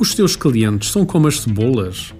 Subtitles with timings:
[0.00, 2.14] Os teus clientes são como as cebolas?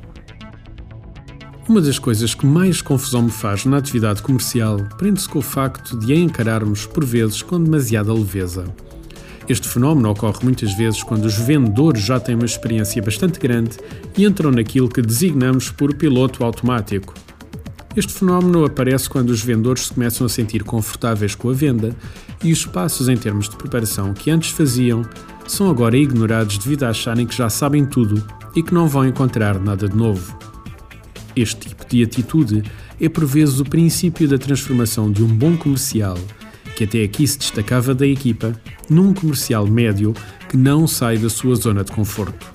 [1.68, 5.96] Uma das coisas que mais confusão me faz na atividade comercial prende-se com o facto
[5.96, 8.64] de a encararmos, por vezes, com demasiada leveza.
[9.48, 13.76] Este fenómeno ocorre muitas vezes quando os vendedores já têm uma experiência bastante grande
[14.16, 17.14] e entram naquilo que designamos por piloto automático.
[17.94, 21.94] Este fenómeno aparece quando os vendedores se começam a sentir confortáveis com a venda
[22.42, 25.02] e os passos em termos de preparação que antes faziam
[25.52, 29.58] são agora ignorados devido a acharem que já sabem tudo e que não vão encontrar
[29.58, 30.36] nada de novo.
[31.34, 32.62] Este tipo de atitude
[33.00, 36.18] é por vezes o princípio da transformação de um bom comercial,
[36.74, 38.52] que até aqui se destacava da equipa,
[38.90, 40.14] num comercial médio
[40.48, 42.46] que não sai da sua zona de conforto.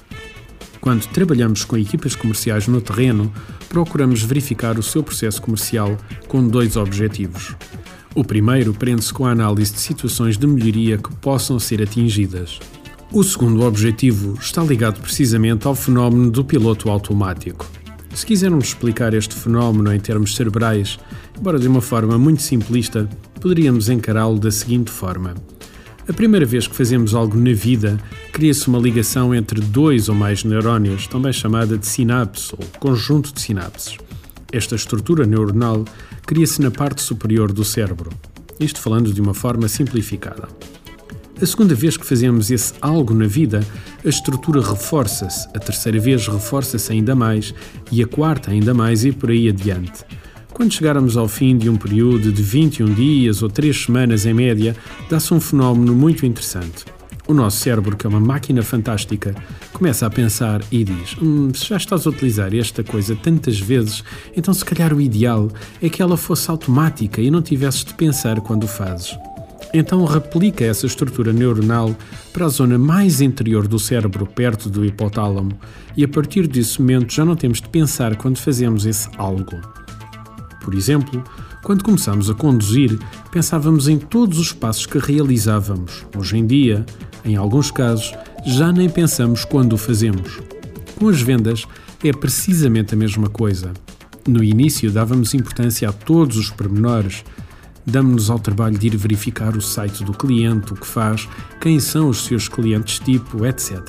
[0.81, 3.31] Quando trabalhamos com equipas comerciais no terreno,
[3.69, 7.55] procuramos verificar o seu processo comercial com dois objetivos.
[8.13, 12.59] O primeiro prende-se com a análise de situações de melhoria que possam ser atingidas.
[13.15, 17.69] O segundo objetivo está ligado precisamente ao fenómeno do piloto automático.
[18.11, 20.97] Se quisermos explicar este fenómeno em termos cerebrais,
[21.37, 23.07] embora de uma forma muito simplista,
[23.39, 25.35] poderíamos encará-lo da seguinte forma.
[26.09, 27.99] A primeira vez que fazemos algo na vida,
[28.31, 33.41] cria-se uma ligação entre dois ou mais neurónios, também chamada de sinapse ou conjunto de
[33.41, 33.95] sinapses.
[34.51, 35.85] Esta estrutura neuronal
[36.25, 38.09] cria-se na parte superior do cérebro.
[38.59, 40.47] Isto falando de uma forma simplificada.
[41.41, 43.65] A segunda vez que fazemos esse algo na vida,
[44.05, 47.53] a estrutura reforça-se, a terceira vez reforça-se ainda mais
[47.91, 50.05] e a quarta ainda mais e por aí adiante.
[50.53, 54.75] Quando chegarmos ao fim de um período de 21 dias ou 3 semanas em média,
[55.09, 56.85] dá-se um fenómeno muito interessante.
[57.27, 59.33] O nosso cérebro, que é uma máquina fantástica,
[59.71, 64.03] começa a pensar e diz: hum, se já estás a utilizar esta coisa tantas vezes,
[64.35, 65.49] então se calhar o ideal
[65.81, 69.17] é que ela fosse automática e não tivesses de pensar quando o fazes.
[69.73, 71.95] Então replica essa estrutura neuronal
[72.31, 75.57] para a zona mais interior do cérebro, perto do hipotálamo,
[75.97, 79.59] e a partir desse momento já não temos de pensar quando fazemos esse algo.
[80.61, 81.23] Por exemplo,
[81.63, 82.99] quando começamos a conduzir,
[83.31, 86.05] pensávamos em todos os passos que realizávamos.
[86.15, 86.85] Hoje em dia,
[87.25, 88.13] em alguns casos,
[88.45, 90.39] já nem pensamos quando o fazemos.
[90.99, 91.65] Com as vendas,
[92.03, 93.71] é precisamente a mesma coisa.
[94.27, 97.23] No início, dávamos importância a todos os pormenores,
[97.85, 101.27] damos-nos ao trabalho de ir verificar o site do cliente, o que faz,
[101.59, 103.79] quem são os seus clientes tipo, etc.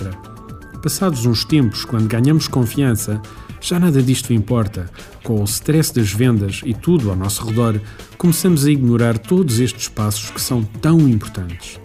[0.83, 3.21] Passados uns tempos, quando ganhamos confiança,
[3.61, 4.91] já nada disto importa.
[5.23, 7.81] Com o stress das vendas e tudo ao nosso redor,
[8.19, 11.81] começamos a ignorar todos estes passos que são tão importantes.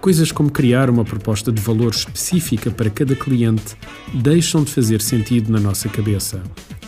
[0.00, 3.76] Coisas como criar uma proposta de valor específica para cada cliente
[4.12, 6.42] deixam de fazer sentido na nossa cabeça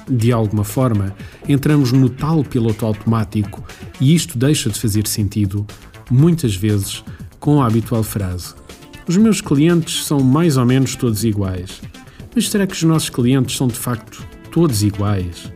[0.09, 1.15] de alguma forma,
[1.49, 3.63] entramos no tal piloto automático
[4.01, 5.67] e isto deixa de fazer sentido,
[6.11, 7.05] muitas vezes,
[7.39, 8.55] com a habitual frase:
[9.07, 11.81] Os meus clientes são mais ou menos todos iguais.
[12.35, 15.53] Mas será que os nossos clientes são de facto todos iguais?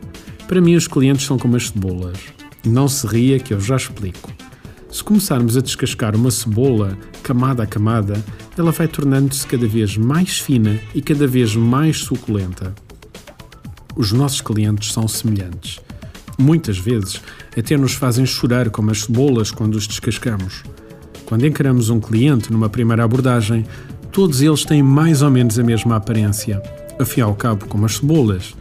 [0.47, 2.17] Para mim, os clientes são como as cebolas.
[2.65, 4.31] Não se ria que eu já explico.
[4.91, 8.23] Se começarmos a descascar uma cebola camada a camada,
[8.57, 12.73] ela vai tornando-se cada vez mais fina e cada vez mais suculenta
[13.99, 15.81] os nossos clientes são semelhantes.
[16.37, 17.21] Muitas vezes
[17.59, 20.63] até nos fazem chorar como as cebolas quando os descascamos.
[21.25, 23.65] Quando encaramos um cliente numa primeira abordagem,
[24.11, 26.61] todos eles têm mais ou menos a mesma aparência.
[26.99, 28.55] Afinal ao cabo, como as cebolas,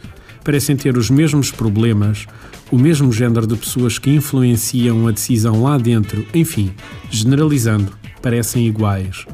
[0.45, 2.27] parecem ter os mesmos problemas,
[2.71, 6.73] o mesmo género de pessoas que influenciam a decisão lá dentro, enfim,
[7.11, 9.25] generalizando, parecem iguais.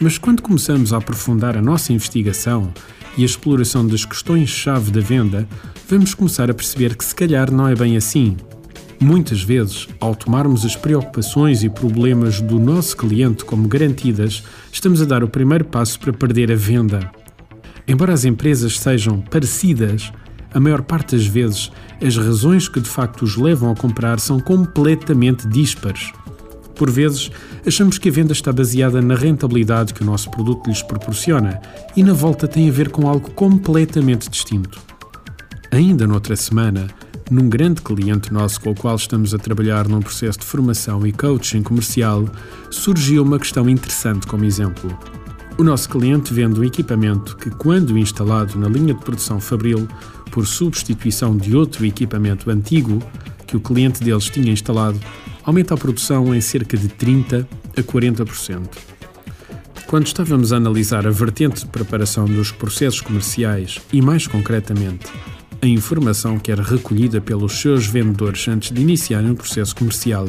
[0.00, 2.72] Mas quando começamos a aprofundar a nossa investigação
[3.16, 5.48] e a exploração das questões-chave da venda,
[5.88, 8.36] vamos começar a perceber que se calhar não é bem assim.
[9.02, 15.06] Muitas vezes, ao tomarmos as preocupações e problemas do nosso cliente como garantidas, estamos a
[15.06, 17.10] dar o primeiro passo para perder a venda.
[17.88, 20.12] Embora as empresas sejam parecidas,
[20.52, 21.72] a maior parte das vezes
[22.04, 26.12] as razões que de facto os levam a comprar são completamente díspares.
[26.74, 27.30] Por vezes,
[27.66, 31.58] achamos que a venda está baseada na rentabilidade que o nosso produto lhes proporciona
[31.96, 34.78] e na volta tem a ver com algo completamente distinto.
[35.70, 36.88] Ainda noutra semana,
[37.30, 41.12] num grande cliente nosso com o qual estamos a trabalhar num processo de formação e
[41.12, 42.28] coaching comercial,
[42.70, 44.98] surgiu uma questão interessante como exemplo.
[45.56, 49.86] O nosso cliente vende um equipamento que, quando instalado na linha de produção Fabril,
[50.30, 53.00] por substituição de outro equipamento antigo
[53.46, 54.98] que o cliente deles tinha instalado,
[55.44, 57.46] aumenta a produção em cerca de 30%
[57.76, 58.68] a 40%.
[59.86, 65.06] Quando estávamos a analisar a vertente de preparação dos processos comerciais e, mais concretamente,
[65.62, 70.28] a informação que era recolhida pelos seus vendedores antes de iniciarem um processo comercial,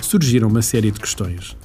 [0.00, 1.56] surgiram uma série de questões.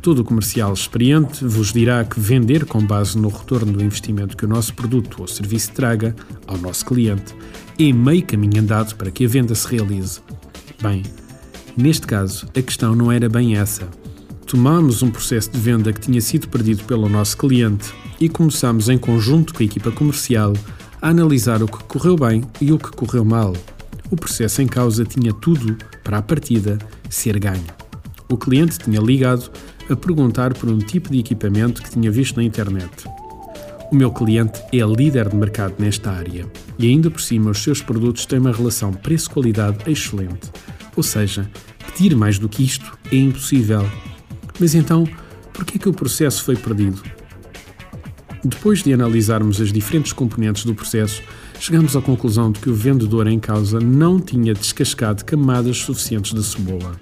[0.00, 4.48] Todo comercial experiente vos dirá que vender com base no retorno do investimento que o
[4.48, 6.14] nosso produto ou serviço traga
[6.46, 7.34] ao nosso cliente
[7.78, 10.20] é meio caminho andado para que a venda se realize.
[10.80, 11.02] Bem,
[11.76, 13.88] neste caso, a questão não era bem essa.
[14.46, 18.96] Tomámos um processo de venda que tinha sido perdido pelo nosso cliente e começámos, em
[18.96, 20.52] conjunto com a equipa comercial,
[21.00, 23.52] a analisar o que correu bem e o que correu mal.
[24.10, 26.78] O processo em causa tinha tudo para a partida
[27.10, 27.64] ser ganho.
[28.30, 29.50] O cliente tinha ligado
[29.90, 32.90] a perguntar por um tipo de equipamento que tinha visto na internet.
[33.90, 36.46] O meu cliente é líder de mercado nesta área
[36.78, 40.50] e, ainda por cima, os seus produtos têm uma relação preço-qualidade excelente.
[40.94, 41.50] Ou seja,
[41.86, 43.88] pedir mais do que isto é impossível.
[44.60, 45.08] Mas então,
[45.54, 47.02] por que é que o processo foi perdido?
[48.48, 51.22] Depois de analisarmos as diferentes componentes do processo,
[51.60, 56.42] chegamos à conclusão de que o vendedor em causa não tinha descascado camadas suficientes de
[56.42, 56.98] cebola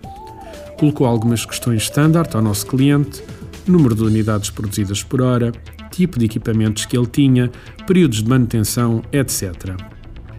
[0.76, 3.22] colocou algumas questões standard ao nosso cliente,
[3.66, 5.52] número de unidades produzidas por hora,
[5.90, 7.50] tipo de equipamentos que ele tinha,
[7.86, 9.74] períodos de manutenção, etc.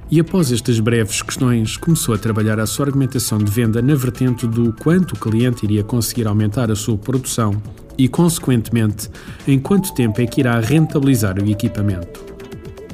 [0.10, 4.48] E após estas breves questões, começou a trabalhar a sua argumentação de venda na vertente
[4.48, 7.62] do quanto o cliente iria conseguir aumentar a sua produção
[7.97, 9.09] e, consequentemente,
[9.47, 12.27] em quanto tempo é que irá rentabilizar o equipamento.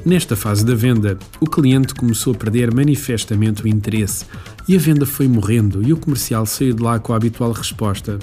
[0.05, 4.25] Nesta fase da venda, o cliente começou a perder manifestamente o interesse
[4.67, 8.19] e a venda foi morrendo e o comercial saiu de lá com a habitual resposta: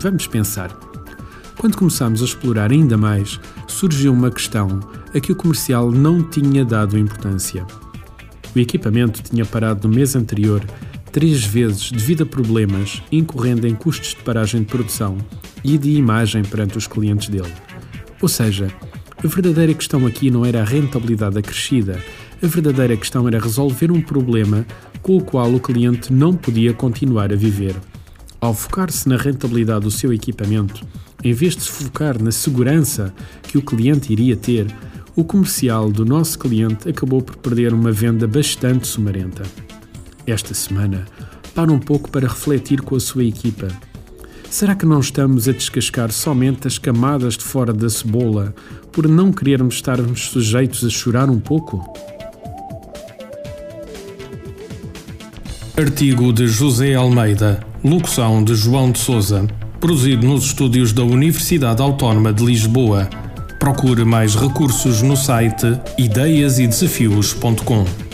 [0.00, 0.70] Vamos pensar.
[1.58, 4.80] Quando começámos a explorar ainda mais, surgiu uma questão
[5.12, 7.66] a que o comercial não tinha dado importância.
[8.54, 10.62] O equipamento tinha parado no mês anterior
[11.10, 15.18] três vezes devido a problemas, incorrendo em custos de paragem de produção
[15.66, 17.52] e de imagem perante os clientes dele.
[18.22, 18.70] Ou seja,
[19.22, 22.00] a verdadeira questão aqui não era a rentabilidade acrescida,
[22.40, 24.64] a verdadeira questão era resolver um problema
[25.02, 27.74] com o qual o cliente não podia continuar a viver.
[28.40, 30.86] Ao focar-se na rentabilidade do seu equipamento,
[31.24, 34.66] em vez de se focar na segurança que o cliente iria ter,
[35.16, 39.42] o comercial do nosso cliente acabou por perder uma venda bastante sumarenta.
[40.26, 41.06] Esta semana,
[41.54, 43.68] para um pouco para refletir com a sua equipa
[44.50, 48.54] Será que não estamos a descascar somente as camadas de fora da cebola
[48.92, 51.84] por não querermos estarmos sujeitos a chorar um pouco?
[55.76, 59.46] Artigo de José Almeida, locução de João de Souza,
[59.78, 63.10] produzido nos estúdios da Universidade Autónoma de Lisboa.
[63.60, 68.05] Procure mais recursos no site ideiasedesafios.com.